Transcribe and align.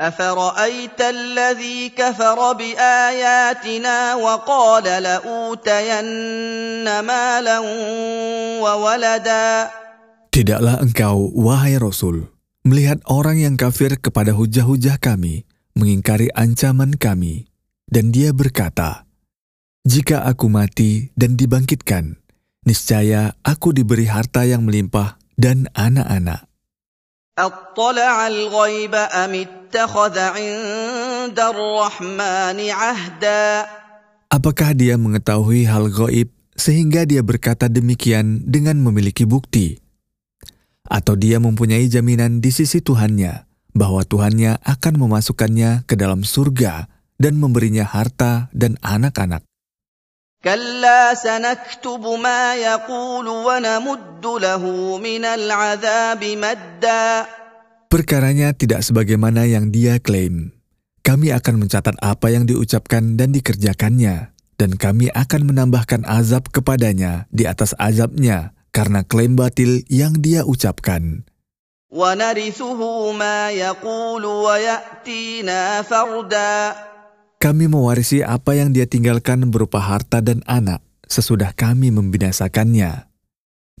أفرأيت 0.00 1.00
الذي 1.00 1.88
كفر 1.96 2.38
بآياتنا 2.52 4.14
وقال 4.14 4.84
لأوتين 4.84 6.04
مالا 6.84 7.58
وولدا 8.60 9.48
Tidaklah 10.36 10.84
engkau, 10.84 11.32
wahai 11.32 11.80
Rasul, 11.80 12.28
melihat 12.60 13.00
orang 13.08 13.40
yang 13.40 13.56
kafir 13.56 13.96
kepada 13.96 14.36
hujah-hujah 14.36 15.00
kami, 15.00 15.48
mengingkari 15.72 16.28
ancaman 16.36 17.00
kami, 17.00 17.48
dan 17.88 18.12
dia 18.12 18.36
berkata, 18.36 19.08
Jika 19.88 20.28
aku 20.28 20.52
mati 20.52 21.08
dan 21.16 21.40
dibangkitkan, 21.40 22.20
niscaya 22.68 23.32
aku 23.48 23.72
diberi 23.72 24.12
harta 24.12 24.44
yang 24.44 24.68
melimpah 24.68 25.16
dan 25.40 25.72
anak-anak. 25.72 26.44
أطلع 27.36 28.16
الغيب 28.26 28.94
أم 28.96 29.32
اتخذ 29.36 30.14
عند 30.18 31.36
الرحمن 31.36 32.58
عهدا 32.72 33.44
Apakah 34.32 34.72
dia 34.72 34.96
mengetahui 34.96 35.68
hal 35.68 35.92
gaib 35.92 36.32
sehingga 36.56 37.04
dia 37.04 37.20
berkata 37.20 37.68
demikian 37.68 38.40
dengan 38.42 38.80
memiliki 38.80 39.28
bukti? 39.28 39.76
Atau 40.88 41.14
dia 41.20 41.36
mempunyai 41.36 41.86
jaminan 41.92 42.40
di 42.40 42.48
sisi 42.48 42.80
Tuhannya 42.80 43.44
bahwa 43.76 44.00
Tuhannya 44.02 44.56
akan 44.64 44.94
memasukkannya 44.96 45.84
ke 45.84 45.94
dalam 45.94 46.24
surga 46.24 46.88
dan 47.20 47.36
memberinya 47.36 47.84
harta 47.84 48.48
dan 48.56 48.80
anak-anak? 48.80 49.44
كلا 50.46 51.14
سنكتب 51.18 52.02
ما 52.22 52.54
يقول 52.54 53.26
ونمد 53.28 54.24
له 54.24 54.62
من 55.02 55.24
العذاب 55.24 56.22
مدا 56.22 57.06
Perkaranya 57.86 58.50
tidak 58.50 58.82
sebagaimana 58.82 59.46
yang 59.46 59.70
dia 59.70 60.02
klaim. 60.02 60.50
Kami 61.06 61.30
akan 61.30 61.64
mencatat 61.64 61.94
apa 62.02 62.34
yang 62.34 62.42
diucapkan 62.42 63.14
dan 63.14 63.30
dikerjakannya, 63.30 64.34
dan 64.58 64.70
kami 64.74 65.06
akan 65.14 65.54
menambahkan 65.54 66.02
azab 66.02 66.50
kepadanya 66.50 67.30
di 67.30 67.46
atas 67.46 67.78
azabnya 67.78 68.58
karena 68.74 69.06
klaim 69.06 69.38
batil 69.38 69.86
yang 69.86 70.18
dia 70.18 70.42
ucapkan. 70.46 71.26
ونرثه 71.90 72.80
ما 73.12 73.50
يقول 73.50 74.24
ويأتينا 74.24 75.82
فردا 75.82 76.74
kami 77.41 77.65
mewarisi 77.65 78.21
apa 78.21 78.53
yang 78.53 78.69
dia 78.69 78.85
tinggalkan 78.85 79.49
berupa 79.49 79.81
harta 79.81 80.21
dan 80.21 80.45
anak 80.45 80.85
sesudah 81.09 81.57
kami 81.57 81.89
membinasakannya. 81.89 83.09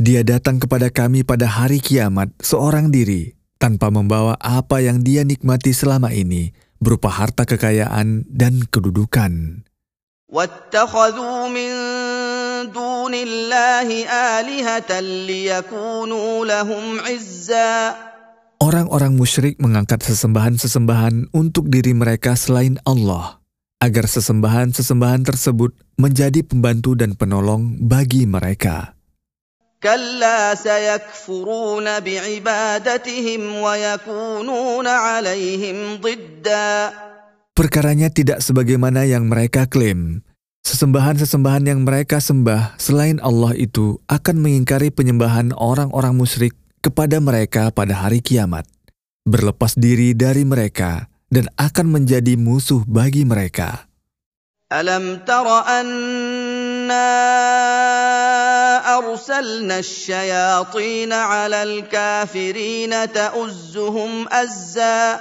Dia 0.00 0.24
datang 0.24 0.56
kepada 0.56 0.88
kami 0.88 1.28
pada 1.28 1.44
hari 1.44 1.76
kiamat 1.76 2.32
seorang 2.40 2.88
diri, 2.88 3.36
tanpa 3.60 3.92
membawa 3.92 4.40
apa 4.40 4.80
yang 4.80 5.04
dia 5.04 5.28
nikmati 5.28 5.76
selama 5.76 6.08
ini 6.08 6.56
berupa 6.80 7.12
harta 7.12 7.44
kekayaan 7.44 8.24
dan 8.32 8.64
kedudukan. 8.64 9.60
Orang-orang 18.60 19.12
musyrik 19.16 19.60
mengangkat 19.60 20.00
sesembahan-sesembahan 20.00 21.36
untuk 21.36 21.68
diri 21.68 21.92
mereka 21.96 22.36
selain 22.36 22.76
Allah, 22.84 23.39
agar 23.83 24.05
sesembahan-sesembahan 24.09 25.21
tersebut 25.27 25.77
menjadi 26.01 26.41
pembantu 26.41 26.97
dan 26.97 27.13
penolong 27.13 27.77
bagi 27.79 28.25
mereka. 28.25 28.95
كلا 29.85 30.55
سيكفرون 30.55 31.85
بعبادتهم 31.99 33.41
ويكونون 33.55 34.87
عليهم 34.87 35.77
ضدا 36.01 36.71
Perkaranya 37.55 38.11
tidak 38.11 38.43
sebagaimana 38.43 39.07
yang 39.07 39.31
mereka 39.31 39.63
klaim. 39.63 40.19
Sesembahan-sesembahan 40.67 41.63
yang 41.71 41.87
mereka 41.87 42.19
sembah 42.19 42.75
selain 42.75 43.15
Allah 43.23 43.55
itu 43.55 43.95
akan 44.11 44.43
mengingkari 44.43 44.91
penyembahan 44.91 45.55
orang-orang 45.55 46.19
musyrik 46.19 46.51
kepada 46.83 47.23
mereka 47.23 47.71
pada 47.71 47.95
hari 47.95 48.19
kiamat, 48.19 48.67
berlepas 49.23 49.71
diri 49.79 50.11
dari 50.11 50.43
mereka, 50.43 51.07
dan 51.30 51.46
akan 51.56 51.86
menjadi 51.94 52.34
musuh 52.34 52.82
bagi 52.84 53.22
mereka. 53.22 53.86
Alam 54.70 55.26
tara 55.26 55.66
anna 55.82 57.10
arsalna 58.86 59.82
asyayatin 59.82 61.10
'alal 61.10 61.86
kafirin 61.90 62.94
ta'uzzuhum 63.10 64.30
azza 64.30 65.18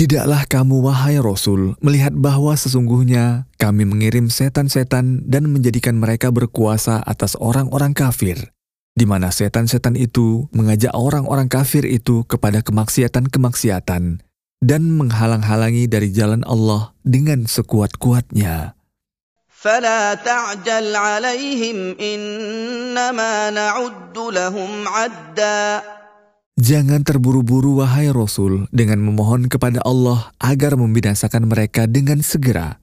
Tidaklah 0.00 0.48
kamu 0.48 0.80
wahai 0.80 1.20
Rasul 1.20 1.76
melihat 1.84 2.16
bahwa 2.16 2.56
sesungguhnya 2.56 3.44
kami 3.60 3.84
mengirim 3.84 4.32
setan-setan 4.32 5.28
dan 5.28 5.44
menjadikan 5.52 6.00
mereka 6.00 6.32
berkuasa 6.32 7.04
atas 7.04 7.36
orang-orang 7.36 7.92
kafir 7.92 8.48
di 8.96 9.04
mana 9.04 9.28
setan-setan 9.28 10.00
itu 10.00 10.48
mengajak 10.56 10.96
orang-orang 10.96 11.52
kafir 11.52 11.84
itu 11.84 12.24
kepada 12.24 12.64
kemaksiatan-kemaksiatan 12.64 14.24
dan 14.65 14.89
menghalang-halangi 14.89 15.85
dari 15.85 16.09
jalan 16.09 16.41
Allah 16.47 16.95
dengan 17.05 17.45
sekuat-kuatnya. 17.45 18.75
فلا 19.65 20.13
تعجل 20.21 20.93
عليهم 20.93 21.97
إنما 21.97 23.49
نعد 23.49 24.13
لهم 24.13 24.71
عدا 24.85 25.81
Jangan 26.55 27.03
terburu-buru, 27.03 27.83
wahai 27.83 28.07
Rasul, 28.15 28.71
dengan 28.71 29.03
memohon 29.03 29.51
kepada 29.51 29.83
Allah 29.83 30.31
agar 30.39 30.79
membinasakan 30.79 31.51
mereka 31.51 31.83
dengan 31.83 32.23
segera. 32.23 32.79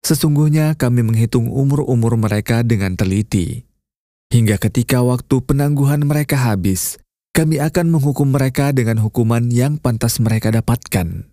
Sesungguhnya 0.00 0.72
kami 0.80 1.04
menghitung 1.04 1.52
umur-umur 1.52 2.16
mereka 2.16 2.64
dengan 2.64 2.96
teliti. 2.96 3.68
Hingga 4.32 4.56
ketika 4.56 5.04
waktu 5.04 5.44
penangguhan 5.44 6.08
mereka 6.08 6.40
habis, 6.40 6.96
kami 7.36 7.56
akan 7.58 7.88
menghukum 7.88 8.28
mereka 8.28 8.76
dengan 8.76 9.00
hukuman 9.00 9.48
yang 9.48 9.80
pantas 9.80 10.20
mereka 10.20 10.52
dapatkan. 10.52 11.32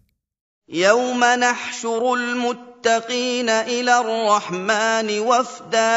يوم 0.70 1.18
نحشر 1.18 2.04
المتقين 2.14 3.50
إلى 3.50 3.94
الرحمن 4.06 5.08
وفدا 5.26 5.94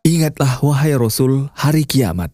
Ingatlah, 0.00 0.64
wahai 0.64 0.96
Rasul, 0.96 1.52
hari 1.52 1.84
kiamat. 1.84 2.32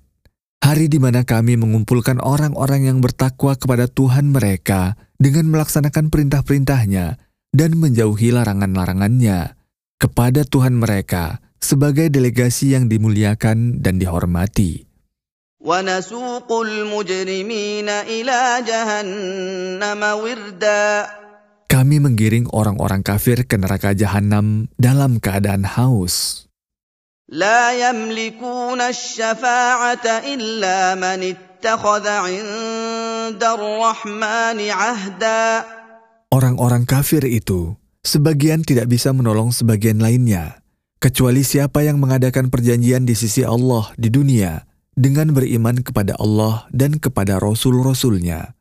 Hari 0.62 0.87
di 0.87 1.03
mana 1.03 1.27
kami 1.27 1.59
mengumpulkan 1.59 2.22
orang-orang 2.22 2.87
yang 2.87 3.03
bertakwa 3.03 3.59
kepada 3.59 3.91
Tuhan 3.91 4.31
mereka 4.31 4.94
dengan 5.19 5.50
melaksanakan 5.50 6.06
perintah-perintahnya 6.06 7.19
dan 7.50 7.71
menjauhi 7.75 8.31
larangan-larangannya 8.31 9.59
kepada 9.99 10.47
Tuhan 10.47 10.78
mereka 10.78 11.43
sebagai 11.59 12.06
delegasi 12.06 12.78
yang 12.78 12.87
dimuliakan 12.87 13.82
dan 13.82 13.99
dihormati. 13.99 14.87
ونسوق 15.66 16.47
المجرمين 16.53 17.88
إلى 17.88 18.41
جهنم 18.62 20.00
وردا 20.22 20.87
Kami 21.66 21.99
menggiring 21.99 22.47
orang-orang 22.54 23.03
kafir 23.03 23.43
ke 23.43 23.59
neraka 23.59 23.91
jahanam 23.91 24.71
dalam 24.78 25.19
keadaan 25.19 25.66
haus. 25.66 26.47
لا 27.27 27.75
يملكون 27.75 28.81
الشفاعة 28.81 30.06
إلا 30.06 30.94
من 30.94 31.21
اتخذ 31.34 32.04
عند 32.06 33.43
الرحمن 33.43 34.59
عهدا 34.62 35.43
Orang-orang 36.31 36.87
kafir 36.87 37.27
itu, 37.27 37.75
sebagian 38.06 38.62
tidak 38.62 38.87
bisa 38.87 39.10
menolong 39.10 39.50
sebagian 39.50 39.99
lainnya, 39.99 40.62
kecuali 41.03 41.43
siapa 41.43 41.82
yang 41.82 41.99
mengadakan 41.99 42.47
perjanjian 42.47 43.03
di 43.03 43.19
sisi 43.19 43.43
Allah 43.43 43.91
di 43.99 44.06
dunia 44.06 44.62
dengan 45.01 45.34
beriman 45.34 45.81
kepada 45.81 46.13
Allah 46.22 46.69
dan 46.69 47.01
kepada 47.01 47.41
Rasul-Rasulnya. 47.41 48.53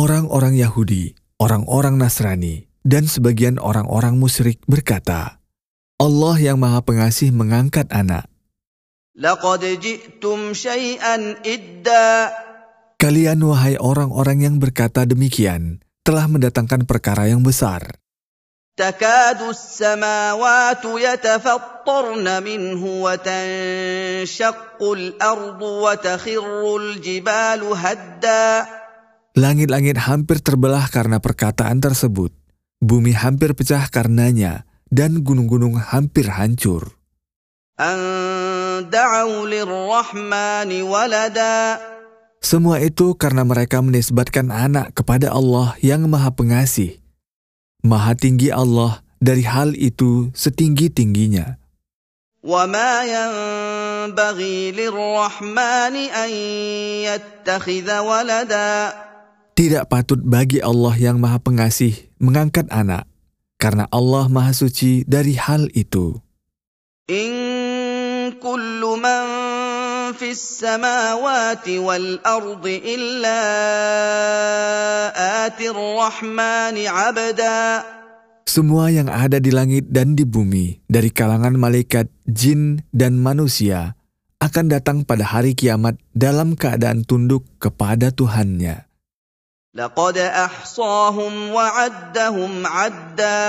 Orang-orang 0.00 0.54
Yahudi, 0.56 1.12
orang-orang 1.36 1.94
Nasrani, 2.00 2.72
dan 2.80 3.04
sebagian 3.04 3.60
orang-orang 3.60 4.16
musyrik 4.16 4.64
berkata, 4.64 5.36
Allah 6.00 6.36
yang 6.40 6.56
maha 6.56 6.80
pengasih 6.80 7.28
mengangkat 7.36 7.92
anak. 7.92 8.24
Kalian 12.96 13.40
wahai 13.44 13.76
orang-orang 13.76 14.38
yang 14.48 14.56
berkata 14.56 15.04
demikian, 15.04 15.84
telah 16.00 16.24
mendatangkan 16.24 16.88
perkara 16.88 17.28
yang 17.28 17.44
besar. 17.44 18.00
تكاد 18.75 19.41
السماوات 19.41 20.83
يتفطرن 20.85 22.43
منه 22.43 22.83
وتنشق 22.83 24.79
الارض 24.83 25.61
وتخر 25.61 26.77
الجبال 26.77 27.61
هدا 27.63 28.47
Langit-langit 29.35 29.99
hampir 29.99 30.39
terbelah 30.39 30.87
karena 30.87 31.19
perkataan 31.19 31.83
tersebut. 31.83 32.31
Bumi 32.79 33.11
hampir 33.11 33.51
pecah 33.51 33.83
karenanya, 33.91 34.63
dan 34.87 35.27
gunung-gunung 35.27 35.75
hampir 35.75 36.31
hancur. 36.31 36.95
ان 37.79 38.87
دعوا 38.87 39.47
للرحمن 39.47 40.71
ولدا 40.81 41.59
Semua 42.39 42.79
itu 42.79 43.11
karena 43.19 43.43
mereka 43.43 43.83
menisbatkan 43.83 44.51
anak 44.55 44.95
kepada 44.95 45.35
Allah 45.35 45.75
yang 45.83 46.07
Maha 46.07 46.31
Pengasih. 46.31 47.03
Maha 47.85 48.17
tinggi 48.17 48.49
Allah 48.49 49.05
dari 49.21 49.45
hal 49.45 49.77
itu 49.77 50.33
setinggi-tingginya. 50.33 51.61
وما 52.45 52.93
ينبغي 53.09 54.71
للرحمن 54.77 55.95
أن 56.13 56.29
يتخذ 57.09 57.89
ولدا 57.89 58.73
Tidak 59.55 59.87
patut 59.87 60.19
bagi 60.19 60.59
Allah 60.59 60.93
yang 60.99 61.17
Maha 61.17 61.39
Pengasih 61.39 62.11
mengangkat 62.19 62.67
anak, 62.69 63.07
karena 63.55 63.87
Allah 63.87 64.27
Maha 64.27 64.51
Suci 64.51 65.07
dari 65.07 65.33
hal 65.39 65.71
itu. 65.73 66.19
إن 67.09 67.31
كل 67.35 67.39
من 67.39 67.48
في 70.19 70.31
السماوات 70.31 71.67
والأرض 71.69 72.65
إلا 72.67 73.39
آتي 75.45 75.65
الرحمن 75.69 76.75
عبدا 76.87 77.61
Semua 78.45 78.87
yang 78.87 79.11
ada 79.11 79.41
di 79.41 79.51
langit 79.51 79.91
dan 79.91 80.15
di 80.15 80.23
bumi, 80.23 80.79
dari 80.87 81.11
kalangan 81.11 81.59
malaikat, 81.59 82.07
jin, 82.23 82.87
dan 82.95 83.19
manusia, 83.19 83.99
akan 84.39 84.71
datang 84.71 84.97
pada 85.03 85.27
hari 85.27 85.51
kiamat 85.57 85.99
dalam 86.15 86.55
keadaan 86.55 87.03
tunduk 87.03 87.43
kepada 87.59 88.15
Tuhannya. 88.15 88.85
لقد 89.75 90.17
أحصاهم 90.17 91.51
وعدهم 91.51 92.51
عدا 92.63 93.43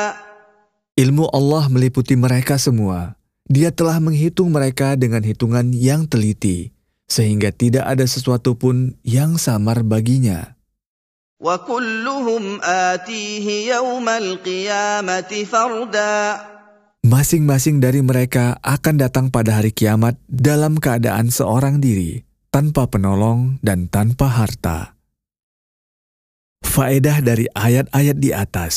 Ilmu 0.97 1.29
Allah 1.29 1.69
meliputi 1.69 2.17
mereka 2.17 2.57
semua. 2.57 3.20
dia 3.52 3.68
telah 3.76 4.00
menghitung 4.00 4.56
mereka 4.56 4.96
dengan 4.96 5.20
hitungan 5.28 5.76
yang 5.76 6.08
teliti, 6.08 6.72
sehingga 7.12 7.52
tidak 7.52 7.84
ada 7.84 8.08
sesuatu 8.08 8.56
pun 8.56 8.96
yang 9.04 9.36
samar 9.36 9.84
baginya. 9.84 10.56
Masing-masing 17.04 17.84
dari 17.84 18.00
mereka 18.00 18.56
akan 18.64 18.96
datang 18.96 19.28
pada 19.28 19.60
hari 19.60 19.76
kiamat 19.76 20.16
dalam 20.32 20.80
keadaan 20.80 21.28
seorang 21.28 21.84
diri, 21.84 22.24
tanpa 22.56 22.88
penolong 22.88 23.60
dan 23.60 23.92
tanpa 23.92 24.32
harta. 24.32 24.96
Faedah 26.64 27.20
dari 27.20 27.52
ayat-ayat 27.52 28.16
di 28.16 28.32
atas. 28.32 28.76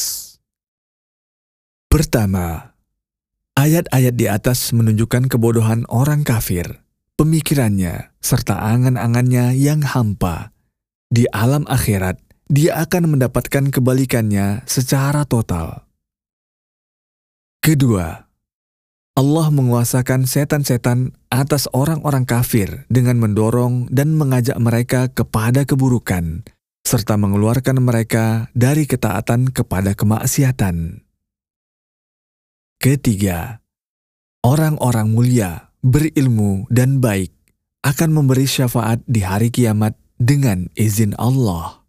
Pertama, 1.87 2.74
ayat-ayat 3.55 4.15
di 4.19 4.27
atas 4.27 4.75
menunjukkan 4.75 5.31
kebodohan 5.31 5.87
orang 5.87 6.27
kafir, 6.27 6.83
pemikirannya, 7.15 8.11
serta 8.19 8.59
angan-angannya 8.59 9.55
yang 9.55 9.83
hampa. 9.83 10.51
Di 11.11 11.31
alam 11.31 11.63
akhirat, 11.71 12.19
dia 12.51 12.77
akan 12.83 13.17
mendapatkan 13.17 13.71
kebalikannya 13.71 14.67
secara 14.67 15.23
total. 15.25 15.87
Kedua, 17.65 18.29
Allah 19.15 19.47
menguasakan 19.55 20.27
setan-setan 20.27 21.15
atas 21.31 21.71
orang-orang 21.71 22.27
kafir 22.27 22.83
dengan 22.91 23.23
mendorong 23.23 23.87
dan 23.95 24.11
mengajak 24.19 24.59
mereka 24.59 25.07
kepada 25.07 25.63
keburukan, 25.63 26.43
serta 26.83 27.15
mengeluarkan 27.15 27.79
mereka 27.79 28.51
dari 28.59 28.91
ketaatan 28.91 29.55
kepada 29.55 29.95
kemaksiatan. 29.95 31.04
Ketiga, 32.85 33.65
orang-orang 34.45 35.09
mulia, 35.09 35.73
berilmu, 35.81 36.69
dan 36.69 37.01
baik 37.01 37.33
akan 37.81 38.13
memberi 38.13 38.45
syafaat 38.45 39.01
di 39.09 39.25
hari 39.25 39.49
kiamat 39.49 39.97
dengan 40.21 40.69
izin 40.77 41.17
Allah. 41.17 41.84